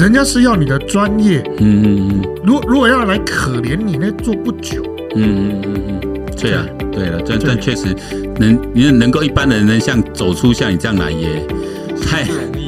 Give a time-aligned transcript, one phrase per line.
[0.00, 1.42] 人家是要你的专业。
[1.58, 2.40] 嗯嗯嗯。
[2.42, 4.82] 如果如果要来可怜你，那做不久。
[5.14, 6.26] 嗯嗯嗯嗯。
[6.38, 7.94] 对啊，对了，但但确实
[8.38, 11.46] 能你能够一般人能像走出像你这样来也
[12.02, 12.24] 太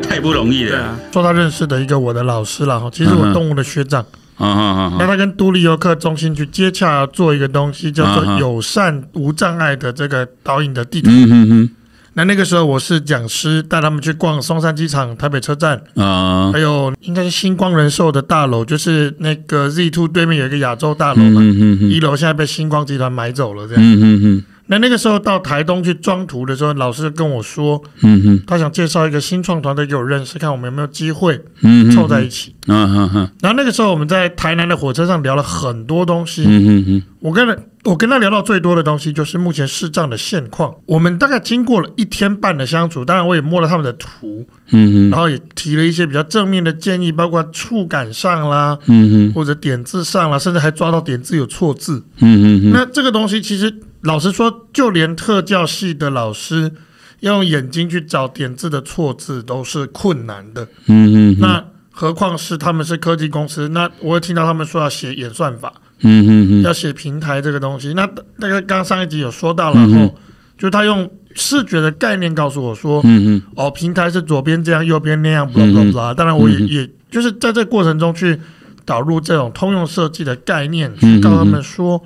[0.00, 0.70] 太不容易了。
[0.70, 0.96] 对啊。
[1.12, 4.06] 说他认识的一个我的老师了哈，其实我动物的学长。
[4.36, 4.96] 啊啊啊！
[5.00, 11.10] 那他跟独立游客中心去接洽，做一个东西叫做友善无障碍的这个导引的地图。
[11.10, 11.70] 嗯哼哼。
[12.16, 21.42] 那那个时候我是讲师，带他们去逛松山机场、台北车站啊，还有应该是星光人寿的大楼，就是那个 Z Two 对面有一个亚洲大楼嘛。
[21.42, 24.42] 一楼现在被星光集团买走了，这样。
[24.68, 33.30] 那那个时候到台东去装图的时候，老师跟我说，嗯哼，他想介绍一个新创团队给我认识，看我们有没有机会，嗯，凑在一起，嗯哼哼。
[33.40, 37.02] 然后那个时候我们在台南的火车上聊了很多东西，嗯哼哼。
[37.20, 40.72] 我跟他我跟他聊到最多的东西就是目前市障的现况。
[40.86, 52.70] 我们大概经过了一天半的相处，当然我也摸了他们的图，嗯哼，然后也提了一些比较正面的建议，包括触感上啦，嗯哼，或者点字上啦，甚至还抓到点字有错字，嗯哼哼。
[52.72, 53.72] 那这个东西其实。
[54.06, 56.72] 老实说，就连特教系的老师
[57.20, 60.64] 要用眼睛去找点字的错字都是困难的。
[60.86, 61.36] 嗯嗯。
[61.40, 65.72] 那何况是他们是科技公司，那我也听到他们说要写演算法。
[66.02, 67.94] 嗯嗯，要写平台这个东西。
[67.94, 70.14] 那那个刚上一集有说到了，后
[70.56, 76.14] 就他用视觉的概念告诉我说，嗯嗯，哦，平台是左边这样，右边那样，blah blah blah。
[76.14, 78.38] 当然，我也也就是在这个过程中去
[78.84, 82.00] 导入这种通用设计的概念，去告诉他们说。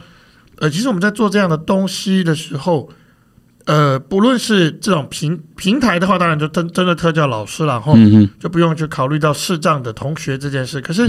[0.61, 2.91] 呃，其实我们在做这样的东西的时候，
[3.64, 7.97] 呃，不论是这种平平台的话，当然就真真的特教老师，然后
[8.39, 10.78] 就不用去考虑到视障的同学这件事。
[10.81, 11.03] 可是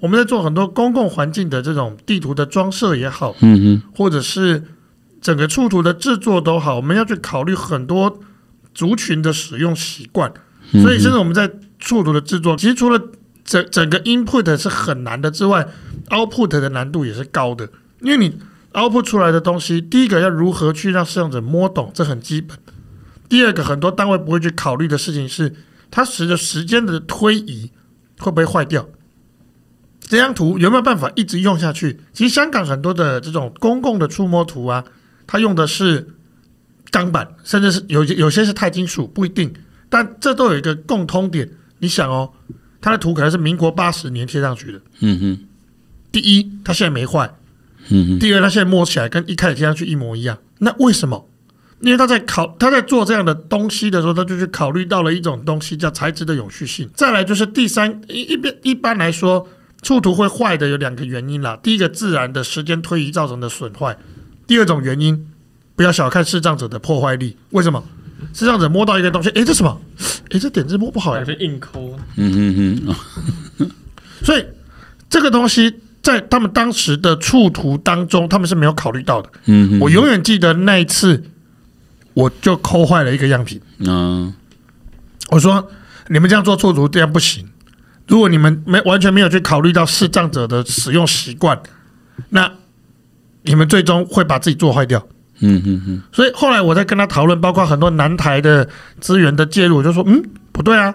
[0.00, 4.62] 我们在做很多公共环境的这种地图的装设也好，嗯或者是
[5.20, 8.20] 整个触图的制作都好，我们要去考虑很多
[8.72, 10.32] 族群的使用习惯。
[10.70, 13.02] 所以，甚至我们在触图的制作，其实除了
[13.44, 15.66] 整整个 input 是很难的之外
[16.10, 17.68] ，output 的难度也是高的，
[18.00, 18.32] 因为你。
[18.72, 22.58] Output 出来的东西，第一个要如何去让使用者摸懂，这很基本。
[23.28, 25.54] 第二个，很多单位不会去考虑的事情是，
[25.90, 27.70] 它随着时间的推移
[28.18, 28.88] 会不会坏掉？
[30.00, 32.00] 这张图有没有办法一直用下去？
[32.12, 34.84] 其实香港很多的这种公共的触摸图啊，
[35.26, 36.06] 它用的是
[36.90, 39.50] 钢板，甚至是有有些是钛金属，不一定。
[39.88, 42.30] 但这都有一个共通点，你想哦，
[42.80, 44.80] 它的图可能是民国八十年贴上去的。
[45.00, 45.38] 嗯哼。
[46.10, 47.34] 第一，它现在没坏。
[47.92, 51.28] 嗯，第二，它现在摸起来跟一开始贴上去一模一样，那为什么？
[51.80, 56.88] 因为他在考他在做这样的东西的时候，他就去考虑到了一种东西叫材质的永续性。
[56.94, 59.48] 再来就是第三一一边一般来说，
[59.82, 61.58] 触图会坏的有两个原因啦。
[61.60, 63.96] 第一个，自然的时间推移造成的损坏；
[64.46, 65.26] 第二种原因，
[65.74, 67.36] 不要小看视障者的破坏力。
[67.50, 67.82] 为什么？
[68.32, 69.82] 视障者摸到一个东西，诶，这什么？
[70.30, 71.98] 诶，这点子摸不好呀，硬抠。
[72.14, 72.94] 嗯嗯
[73.58, 73.70] 嗯。
[74.22, 74.44] 所以
[75.10, 75.80] 这个东西。
[76.02, 79.30] 在他们当时的触图当中，他们是没有考虑到的。
[79.46, 81.22] 嗯哼，我永远记得那一次，
[82.14, 83.60] 我就抠坏了一个样品。
[83.78, 84.34] 嗯，
[85.30, 85.70] 我说
[86.08, 87.48] 你们这样做触图这样不行。
[88.08, 91.58] 如果你们没完全没有去考虑到视障者的使用习惯，
[92.30, 92.50] 那
[93.42, 95.06] 你们最终会把自己做坏掉。
[95.38, 96.02] 嗯哼哼。
[96.12, 98.68] 所以后来我在跟他讨论，包括很多南台的
[99.00, 100.20] 资源的介入，我就说，嗯，
[100.50, 100.92] 不对啊。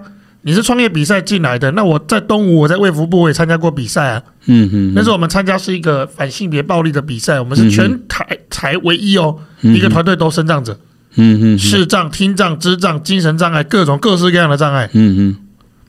[0.47, 4.24] 你是创业比赛进来的，那我在东吴，我在卫福部我也参加过比赛啊。
[4.46, 10.80] 嗯嗯，那时候我们参加是一个反性别暴力的比赛，我们是全台才唯一哦，一个团队都身障者。
[11.16, 14.90] 嗯嗯，视障、听障、智障、精神障碍，各种各式各样的障碍。
[14.94, 15.35] 嗯哼，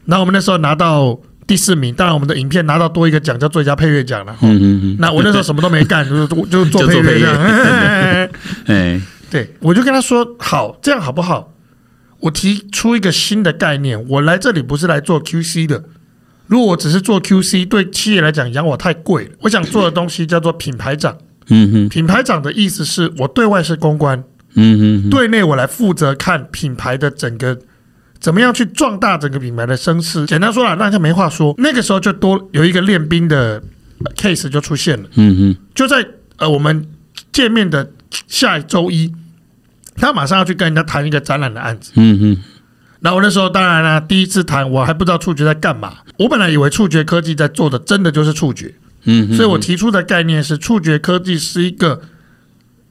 [0.06, 4.34] 然后我们那时候拿到第四名，当然我们的影片拿到多一个奖叫最佳配乐奖了。
[4.40, 8.28] 嗯嗯，那我那时候 什么都没干，就是就做配乐这样。
[8.66, 9.00] 哎，
[9.30, 11.52] 对，我就跟他说，好，这样好不好？
[12.20, 15.84] 我提出一个新的概念，我来这里不是来做 QC 的。
[16.46, 19.30] 如果我只是做 QC，对企业来讲养我太贵了。
[19.40, 21.16] 我想做的东西叫做品牌长。
[21.48, 24.22] 嗯哼，品牌长的意思是我对外是公关，
[24.54, 27.58] 嗯哼，对内我来负责看品牌的整个
[28.18, 30.26] 怎么样去壮大整个品牌的声势。
[30.26, 31.54] 简单说了，那就没话说。
[31.58, 33.62] 那个时候就多有一个练兵的
[34.16, 35.08] case 就出现了。
[35.14, 36.06] 嗯哼，就在
[36.38, 36.86] 呃我们
[37.30, 37.90] 见面的
[38.26, 39.12] 下一周一。
[39.98, 42.36] 他马上要去跟人家谈一个展览的案子，嗯嗯。
[43.00, 45.98] 然后我那时候当然了、啊，第一次谈我还不知道触觉在干嘛。
[46.18, 48.74] 我本来以为触觉科技在做的真的就是触觉，
[49.04, 49.36] 嗯哼。
[49.36, 52.02] 所以我提出的概念是，触觉科技是一个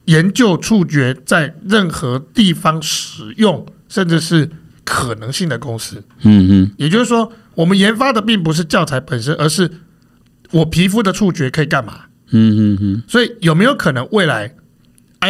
[0.06, 4.48] 研究触觉在任何地方使用，甚至是
[4.82, 6.70] 可能性的公司，嗯嗯。
[6.78, 9.70] 也就是说，我们研发的并不是教材本身，而是
[10.52, 13.02] 我皮肤的触觉可以干嘛，嗯嗯嗯。
[13.06, 14.54] 所以有没有可能未来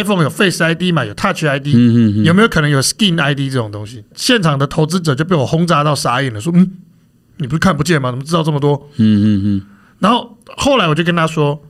[0.02, 1.04] ？iPhone 有 Face ID 嘛？
[1.04, 1.68] 有 Touch ID，
[2.24, 4.04] 有没有可能有 Skin ID 这种东西？
[4.14, 6.70] 现场的投资者就被我轰炸到傻眼了，说：“嗯，
[7.38, 8.10] 你不是看不见吗？
[8.10, 8.88] 怎么知道这么多？
[8.96, 9.62] 嗯嗯嗯。
[9.98, 11.60] 然后后来我就跟他说：“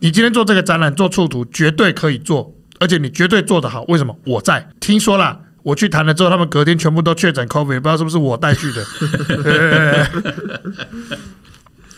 [0.00, 3.82] 你今天做这个展览做触图，绝对可以做，而且你绝对做得好。
[3.88, 4.16] 为什么？
[4.24, 4.68] 我在。
[4.80, 8.84] 听说啦，我去谈了之后，他们隔天全部都确诊 COVID，不知道是不是我带去的。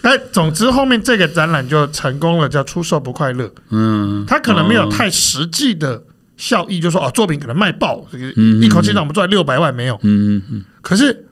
[0.08, 3.52] 但总之后面这个展览就成功了，叫出售不快乐。
[3.70, 6.00] 嗯，他可能没有太实际的
[6.36, 8.30] 效益，就说哦，作品可能卖爆，这个
[8.62, 9.96] 一口气让我们赚六百万没有。
[10.04, 10.64] 嗯嗯嗯。
[10.80, 11.26] 可是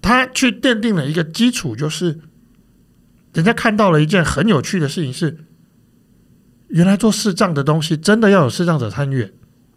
[0.00, 2.20] 他去奠定了一个基础，就是。
[3.32, 5.36] 人家看到了一件很有趣的事情是，
[6.66, 9.22] 原来做视障的东西真的要有视障者参与，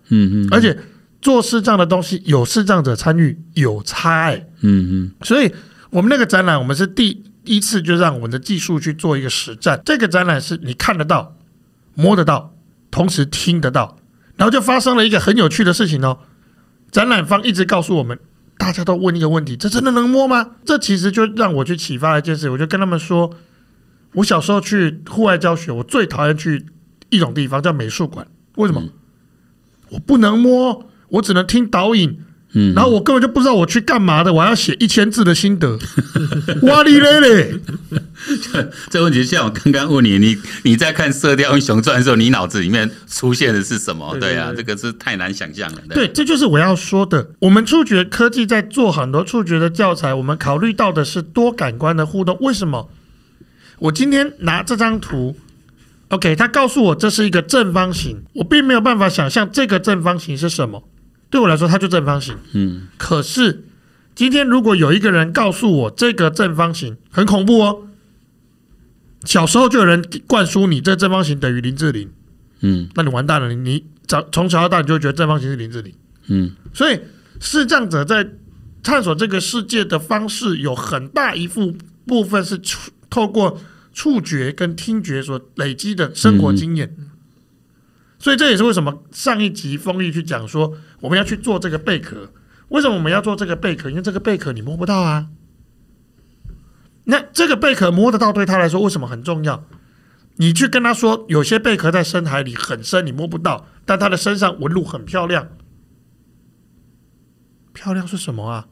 [0.10, 0.76] 嗯嗯，而且
[1.22, 5.54] 做视障的东西有视障者参与有差异，嗯嗯，所以
[5.92, 9.81] 我们那个展览，我们是第一次就让我们的技术去做一个实战。
[9.86, 11.36] 这个展览是你看得到、
[11.94, 12.54] 摸得到，
[12.92, 13.98] 同时听得到，
[14.36, 16.19] 然后就发生了一个很有趣的事情哦。
[16.92, 18.19] 展览方一直告诉我们。
[18.56, 20.51] 大家都问一个问题：这真的能摸吗？
[20.63, 22.50] 这其实就让我去启发了一件事。
[22.51, 23.34] 我就跟他们说，
[24.13, 26.63] 我小时候去户外教学，我最讨厌去
[27.10, 28.25] 一种地方叫美术馆。
[28.56, 28.84] 为什么？
[29.89, 32.19] 我不能摸，我只能听导引。
[32.56, 35.78] 嗯，然后我根本就不知道我去干嘛的，我还要写一千字的心得，
[36.64, 37.60] 哇哩嘞嘞！
[38.92, 44.16] 这问题像我刚刚问你，你你在看《射雕英雄传》的时候，你脑子里面出现的是什么？
[44.20, 45.82] 对啊，这个是太难想象了。
[45.90, 47.28] 对，这就是我要说的。
[47.40, 52.38] 我们触觉科技在做很多触觉的教材，我们考虑到的是多感官的互动。
[52.40, 52.90] 为什么？
[53.80, 55.36] 我今天拿这张图
[56.10, 60.84] ，OK，他告诉我这是一个正方形，我并没有办法想象这个正方形是什么。
[61.34, 62.38] 对我来说，它就正方形。
[62.52, 63.66] 嗯，可是
[64.14, 67.88] 今天如果有一个人告诉我这个正方形很恐怖哦，
[69.26, 72.08] 小时候就有人灌输你这正方形等于林志玲，
[72.60, 73.52] 嗯，那你完蛋了。
[73.52, 75.92] 你你长从小到大你就会觉得正方形是林志玲，
[76.28, 77.00] 嗯，所以
[77.42, 78.30] 视障者在
[78.84, 81.76] 探索这个世界的方式有很大一部
[82.06, 82.62] 部分是
[83.10, 83.60] 透过
[83.92, 86.94] 触觉跟听觉所累积的生活经验。
[87.00, 87.10] 嗯
[88.20, 92.32] 所以这也是为什么上一集丰毅去讲说我们要去做这个贝壳。
[92.70, 93.90] 为什么我们要做这个贝壳？
[93.90, 95.28] 因为这个贝壳你摸不到啊。
[97.04, 99.66] 那这个贝壳摸得到，对他来说为什么很重要？
[100.38, 105.50] 你去跟他说，有些贝壳在深海里很深，你摸不到，但它的身上纹路很漂亮。
[107.74, 108.68] 漂亮是什么啊？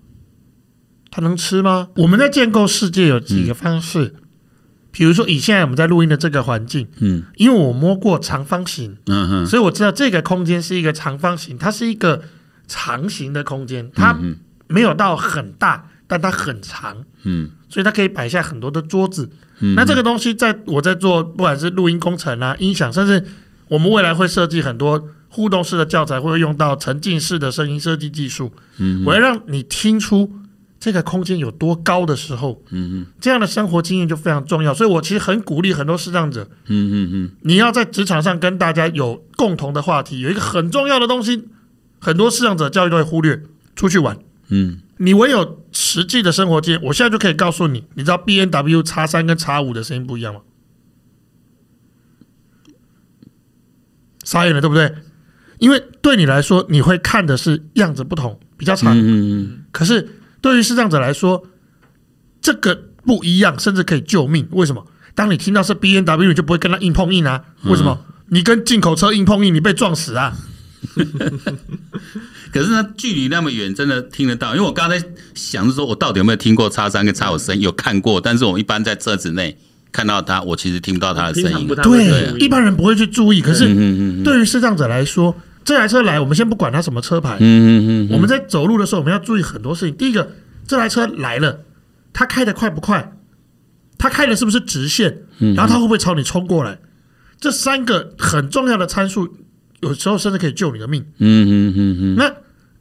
[1.12, 1.90] 它能吃吗？
[1.98, 4.16] 我们在建构世界有几个方式。
[4.92, 12.22] 比如说，以现在我们在录音的这个环境，嗯，因为我摸过长方形，嗯哼，所以我知道这个空间是一个长方形，它是一个
[12.68, 14.18] 长形的空间，它
[14.68, 19.30] 没有到很大，但它很长，嗯，所以它可以摆下很多的桌子。
[19.62, 23.26] 嗯，那这个东西在我在做，不管是录音工程啊、音响，甚至
[23.70, 28.52] 我们未来会设计很多互动式的教材，会用到沉浸式的声音设计技术。
[28.78, 30.30] 嗯，我要让你听出。
[30.82, 34.74] 这个空间有多高的时候，嗯嗯，这样的生活经验就非常重要。
[34.74, 41.48] 所以我其实很鼓励很多视障者，嗯嗯嗯，你要在职场上跟大家有共同的话题，有一个很重要的东西，
[42.00, 43.44] 很多视障者教育都会忽略，
[43.76, 44.18] 出去玩，
[44.50, 50.42] 嗯，你唯有实际的生活经验，我现在就可以告诉你，你知道 B N W X 三跟 X 五的声音不一样吗？
[54.24, 54.92] 傻眼了，对不对？
[55.60, 60.16] 因为对你来说，你会看的是样子不同，比较长，嗯嗯，可是。
[60.42, 61.48] 对于视障者来说，
[62.42, 64.48] 这个不一样，甚至可以救命。
[64.52, 64.86] 为什么？
[65.14, 67.44] 当你听到是 B N W，你就不会跟他硬碰硬啊？
[67.64, 68.06] 为什么？
[68.08, 70.36] 嗯、你跟进口车硬碰硬，你被撞死啊？
[72.52, 74.56] 可是呢，距离那么远，真的听得到。
[74.56, 75.02] 因为我刚才
[75.36, 77.60] 想着说，我到底有没有听过叉三跟叉五声？
[77.60, 79.58] 有看过，但是我一般在车子内
[79.92, 81.68] 看到他，我其实听不到他的声音。
[81.68, 83.42] 对，对一般人不会去注意。
[83.42, 83.66] 可是，
[84.24, 87.38] 对于视障者来说，这台车来，我们先不管它什么车牌。
[87.40, 88.14] 嗯嗯嗯。
[88.14, 89.96] 我们在走路的时候，我们要注意很多事情。
[89.96, 90.32] 第一个，
[90.68, 91.62] 这台车来了，
[92.14, 93.18] 它开的快不快？
[93.98, 95.26] 它开的是不是直线？
[95.38, 96.80] 然后它会不会朝你冲过来？
[97.40, 99.38] 这三个很重要的参数，
[99.82, 101.06] 有时候甚至可以救你的命。
[101.18, 102.16] 嗯嗯嗯嗯。
[102.16, 102.32] 那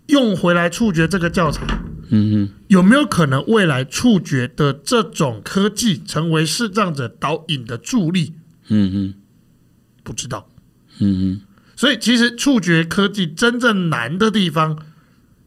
[0.07, 1.63] 用回来触觉这个教材，
[2.09, 8.35] 嗯嗯，有没有可能未来触觉的这种科技成为视障者导引的助力？
[8.69, 9.15] 嗯嗯，
[10.03, 10.49] 不知道。
[10.99, 11.41] 嗯嗯。
[11.81, 14.79] 所以，其实触觉科技真正难的地方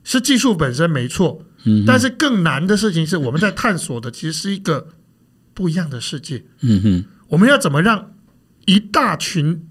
[0.04, 4.88] 是技术本身没错，嗯，但是更难的事情是我们在探索的，其实是一个
[5.54, 6.44] 不一样的世界。
[6.62, 8.16] 嗯哼，我们要怎么让
[8.66, 9.68] 一大群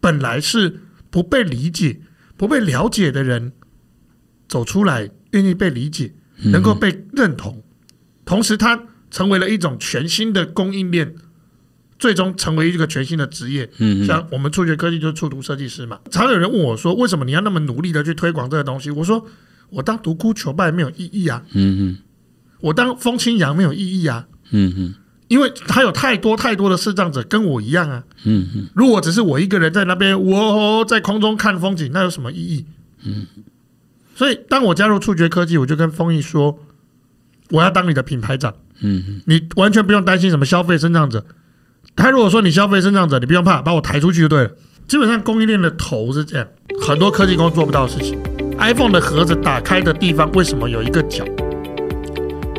[0.00, 2.00] 本来是不被理解、
[2.36, 3.52] 不被了解的人
[4.48, 7.62] 走出来，愿意被理解，能够被认同，
[8.24, 11.14] 同时它成为了一种全新的供应链。
[12.00, 16.00] 最终成为一个全新的职业，嗯，像我们触觉科技就是触图设计师嘛。
[16.10, 19.26] 常有人问我说：“为什么你要那么努力的去推广这个东西？”我说
[19.68, 21.98] ：“我当独孤求败没有意义啊，嗯嗯，
[22.60, 24.94] 我当风清扬没有意义啊，嗯嗯，
[25.28, 28.02] 因为他有太多太多的视障者跟我一样啊。
[28.24, 32.64] 嗯嗯，如果只是我一个人在那边，我在空中看风景，那有什么意义？
[33.04, 33.26] 嗯，
[34.16, 36.58] 所以当我加入触觉科技，我就跟风毅说，
[37.50, 38.54] 我要当你的品牌长。
[38.80, 41.26] 嗯嗯，你完全不用担心什么消费视障者。
[41.96, 44.50] 他如果说你消费视障者，你不用怕，把我抬出去就对了。
[44.88, 46.46] 基本上供应链的头是这样，
[46.80, 48.18] 很多科技公司做不到的事情。
[48.58, 51.24] iPhone 的盒子打开的地方为什么有一个角？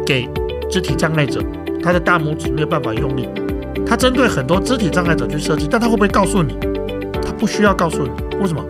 [0.05, 0.29] 给
[0.69, 1.43] 肢体障碍者，
[1.83, 3.27] 他的大拇指没有办法用力。
[3.85, 6.55] 他针对很多肢体障碍者去设计，但他会不会告诉你？
[7.23, 8.63] 他不需要告诉你，为什么？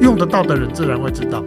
[0.00, 1.44] 用得到的人自然会知道。